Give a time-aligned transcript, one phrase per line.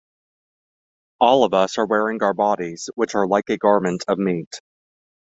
[1.19, 4.59] All of us are wearing our bodies, which are like a garment of meat.